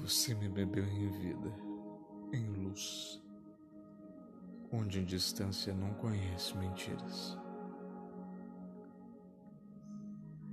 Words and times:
Você 0.00 0.34
me 0.34 0.48
bebeu 0.48 0.84
em 0.84 1.08
vida, 1.10 1.52
em 2.32 2.46
luz, 2.46 3.22
onde 4.72 5.04
distância 5.04 5.74
não 5.74 5.92
conhece 5.94 6.56
mentiras. 6.56 7.36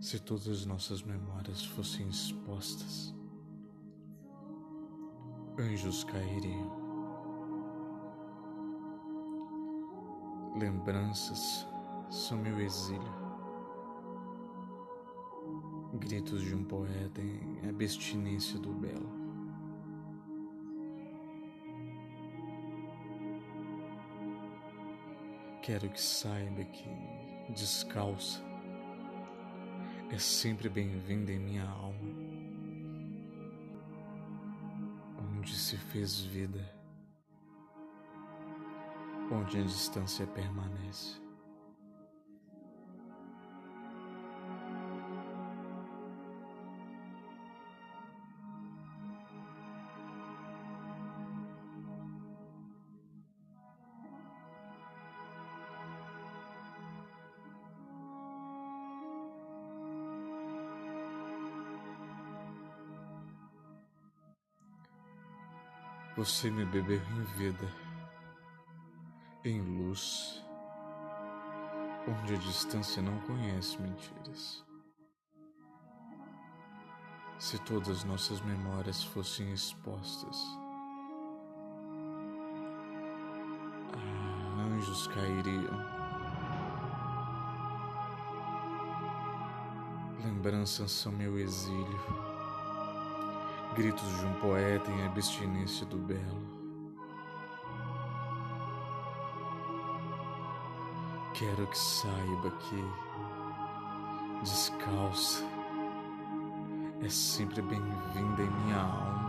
Se 0.02 0.20
todas 0.20 0.66
nossas 0.66 1.02
memórias 1.02 1.64
fossem 1.64 2.10
expostas, 2.10 3.16
anjos 5.58 6.04
cairiam. 6.04 6.86
Lembranças 10.60 11.66
são 12.10 12.38
meu 12.38 12.60
exílio 12.60 13.28
gritos 15.94 16.42
de 16.42 16.54
um 16.54 16.64
poeta 16.64 17.22
em 17.22 17.68
abstinência 17.68 18.60
do 18.60 18.72
belo. 18.72 19.17
Quero 25.68 25.90
que 25.90 26.00
saiba 26.00 26.64
que 26.64 26.88
descalça 27.52 28.42
é 30.10 30.18
sempre 30.18 30.70
bem-vinda 30.70 31.30
em 31.30 31.40
minha 31.40 31.66
alma, 31.66 32.10
onde 35.30 35.54
se 35.54 35.76
fez 35.76 36.22
vida, 36.22 36.74
onde 39.30 39.60
a 39.60 39.64
distância 39.64 40.26
permanece. 40.28 41.27
Você 66.18 66.50
me 66.50 66.66
bebeu 66.66 67.00
em 67.00 67.22
vida, 67.38 67.72
em 69.46 69.62
luz, 69.62 70.44
onde 72.08 72.34
a 72.34 72.38
distância 72.40 73.04
não 73.04 73.20
conhece 73.20 73.80
mentiras. 73.80 74.66
Se 77.38 77.60
todas 77.60 78.04
nossas 78.04 78.42
memórias 78.42 79.04
fossem 79.04 79.54
expostas, 79.54 80.44
anjos 84.74 85.06
cairiam. 85.10 85.86
Lembranças 90.24 90.90
são 90.90 91.12
meu 91.12 91.38
exílio 91.38 92.37
gritos 93.78 94.10
de 94.18 94.26
um 94.26 94.34
poeta 94.40 94.90
em 94.90 95.06
abstinência 95.06 95.86
do 95.86 95.98
belo. 95.98 96.42
Quero 101.36 101.68
que 101.68 101.78
saiba 101.78 102.50
que 102.50 102.84
descalça 104.42 105.44
é 107.04 107.10
sempre 107.10 107.62
bem-vinda 107.62 108.42
em 108.42 108.50
minha 108.50 108.80
alma. 108.80 109.28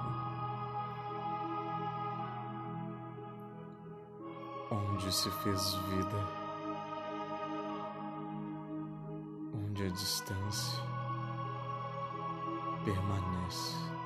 Onde 4.71 5.12
se 5.15 5.31
fez 5.31 5.75
vida, 5.75 6.27
onde 9.53 9.84
a 9.84 9.91
distância 9.91 10.83
permanece. 12.83 13.97